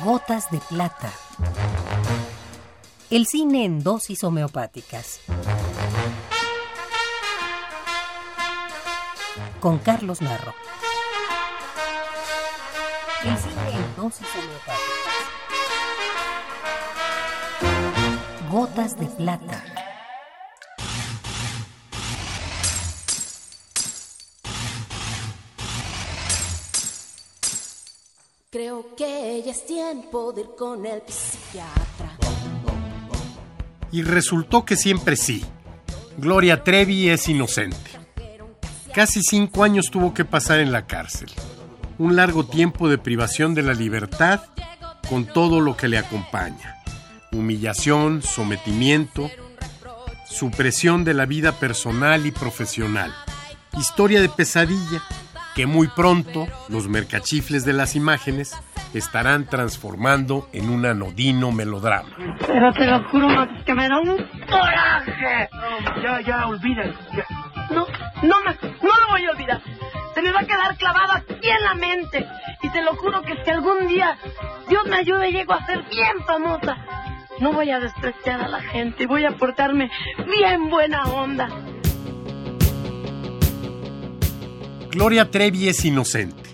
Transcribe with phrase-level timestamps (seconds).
[0.00, 1.12] Gotas de plata.
[3.10, 5.20] El cine en dosis homeopáticas.
[9.60, 10.54] Con Carlos Narro.
[13.22, 14.82] El cine en dosis homeopáticas.
[18.50, 19.71] Gotas de plata.
[28.52, 32.18] Creo que ya es tiempo de ir con el psiquiatra.
[33.90, 35.42] Y resultó que siempre sí.
[36.18, 37.78] Gloria Trevi es inocente.
[38.92, 41.30] Casi cinco años tuvo que pasar en la cárcel.
[41.96, 44.42] Un largo tiempo de privación de la libertad
[45.08, 46.76] con todo lo que le acompaña.
[47.32, 49.30] Humillación, sometimiento,
[50.28, 53.14] supresión de la vida personal y profesional.
[53.78, 55.02] Historia de pesadilla
[55.54, 58.56] que muy pronto los mercachifles de las imágenes
[58.94, 62.10] estarán transformando en un anodino melodrama.
[62.46, 64.16] Pero te lo juro, Max, que me da un
[64.48, 65.48] coraje.
[66.02, 66.84] Ya, ya, olvida.
[67.14, 67.26] ya.
[67.70, 67.86] No,
[68.22, 69.62] no, Max, no lo voy a olvidar.
[70.14, 72.26] Se me va a quedar clavado aquí en la mente.
[72.62, 74.16] Y te lo juro que si algún día
[74.68, 76.76] Dios me ayude y llego a ser bien famosa,
[77.40, 79.06] no voy a despreciar a la gente.
[79.06, 79.90] Voy a portarme
[80.26, 81.48] bien buena onda.
[84.92, 86.50] Gloria Trevi es inocente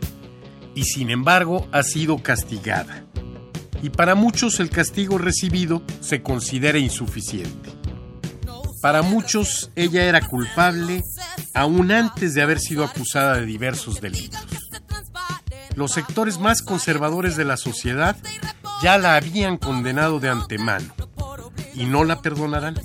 [0.72, 3.02] y sin embargo ha sido castigada.
[3.82, 7.70] Y para muchos el castigo recibido se considera insuficiente.
[8.80, 11.02] Para muchos ella era culpable
[11.52, 14.46] aún antes de haber sido acusada de diversos delitos.
[15.74, 18.16] Los sectores más conservadores de la sociedad
[18.80, 20.94] ya la habían condenado de antemano
[21.74, 22.76] y no la perdonarán.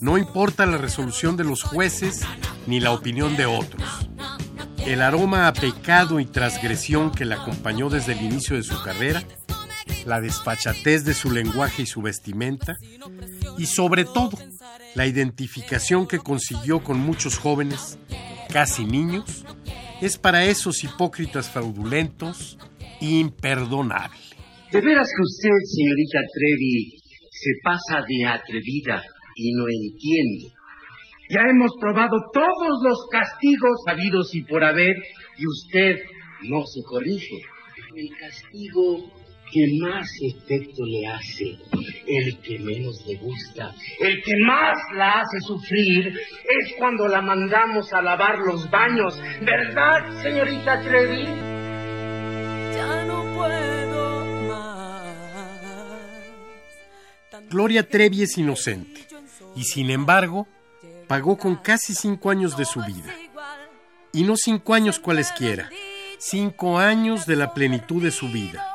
[0.00, 2.20] No importa la resolución de los jueces
[2.66, 3.82] ni la opinión de otros.
[4.86, 9.22] El aroma a pecado y transgresión que la acompañó desde el inicio de su carrera,
[10.06, 12.76] la desfachatez de su lenguaje y su vestimenta,
[13.58, 14.38] y sobre todo
[14.94, 17.98] la identificación que consiguió con muchos jóvenes,
[18.52, 19.44] casi niños,
[20.00, 22.58] es para esos hipócritas fraudulentos
[23.00, 24.18] imperdonable.
[24.72, 29.02] De veras que usted, señorita Trevi, se pasa de atrevida
[29.36, 30.54] y no entiende.
[31.28, 34.96] Ya hemos probado todos los castigos habidos y por haber,
[35.38, 36.00] y usted
[36.42, 37.40] no se corrige.
[37.94, 39.12] El castigo
[39.52, 41.58] que más efecto le hace,
[42.06, 47.92] el que menos le gusta, el que más la hace sufrir, es cuando la mandamos
[47.92, 49.20] a lavar los baños.
[49.42, 51.24] ¿Verdad, señorita Trevi?
[52.74, 55.02] Ya no puedo más.
[57.50, 59.02] Gloria Trevi es inocente
[59.54, 60.46] y sin embargo
[61.12, 63.12] pagó con casi cinco años de su vida.
[64.14, 65.68] Y no cinco años cualesquiera,
[66.18, 68.66] cinco años de la plenitud de su vida.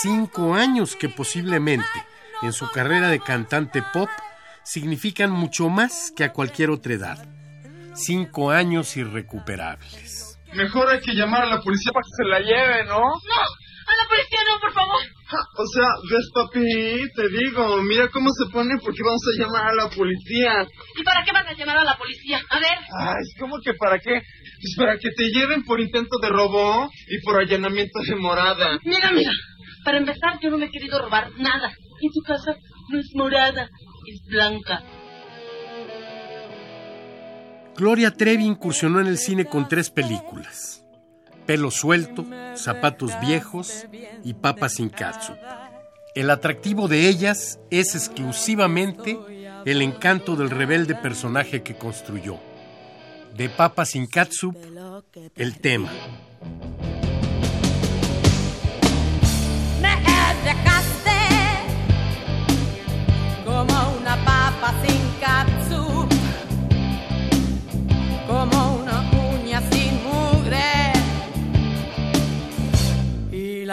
[0.00, 1.98] Cinco años que posiblemente
[2.42, 4.08] en su carrera de cantante pop
[4.62, 7.26] significan mucho más que a cualquier otra edad.
[7.94, 10.38] Cinco años irrecuperables.
[10.52, 13.00] Mejor hay que llamar a la policía para que se la lleve, ¿no?
[13.00, 15.02] No, a la policía no, por favor.
[15.56, 16.60] O sea, ves, papi,
[17.14, 20.66] te digo, mira cómo se pone porque vamos a llamar a la policía.
[20.98, 22.40] ¿Y para qué van a llamar a la policía?
[22.50, 22.78] A ver.
[22.98, 24.20] Ay, ¿cómo que para qué?
[24.20, 28.78] Pues para que te lleven por intento de robo y por allanamiento de morada.
[28.84, 29.32] Mira, mira.
[29.84, 31.72] Para empezar, yo no me he querido robar nada.
[32.00, 32.56] Y tu casa
[32.90, 33.68] no es morada,
[34.06, 34.82] es blanca.
[37.76, 40.83] Gloria Trevi incursionó en el cine con tres películas.
[41.46, 42.24] Pelo suelto,
[42.54, 43.86] zapatos viejos
[44.24, 45.36] y papas sin catsup.
[46.14, 49.18] El atractivo de ellas es exclusivamente
[49.64, 52.38] el encanto del rebelde personaje que construyó.
[53.36, 54.56] De papas sin catsup,
[55.36, 55.90] el tema.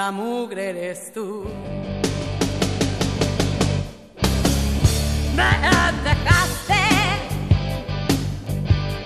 [0.03, 1.45] La mugre eres tú.
[5.37, 5.51] Me
[6.09, 6.83] dejaste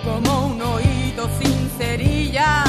[0.06, 2.64] como un oído sin cerilla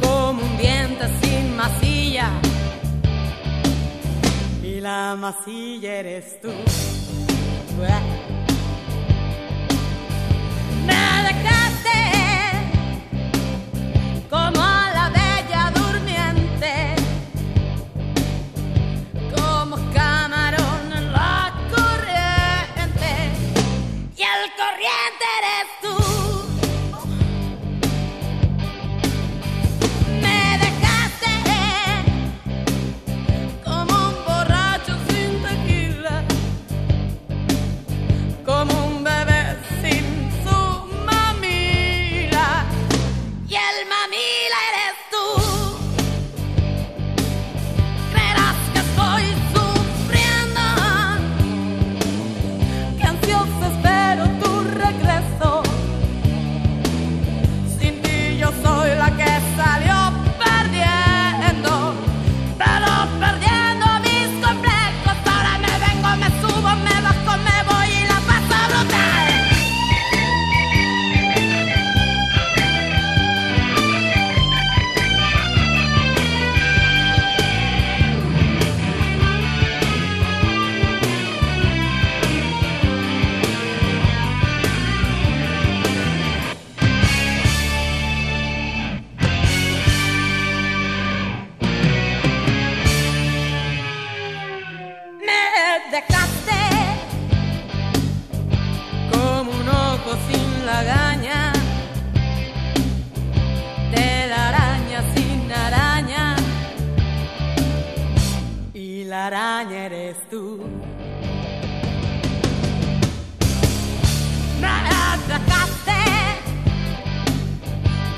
[0.00, 2.28] como un diente sin masilla.
[4.62, 6.52] Y la masilla eres tú.
[109.12, 110.60] Araña eres tú.
[114.60, 116.00] Me atracaste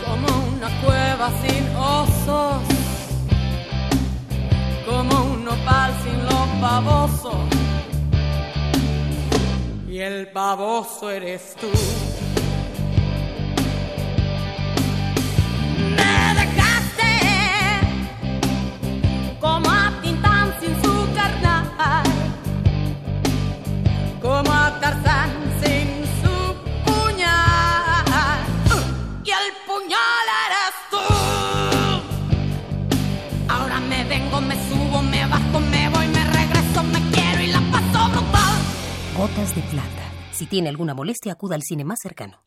[0.05, 0.27] como
[0.57, 2.63] una cueva sin osos,
[4.87, 7.33] como un nopal sin lo pavoso.
[9.89, 11.71] Y el pavoso eres tú.
[34.41, 38.61] Me subo, me bajo, me voy, me regreso, me quiero y la paso brutal.
[39.17, 40.13] Gotas de plata.
[40.33, 42.43] Si tiene alguna molestia, acuda al cine más cercano.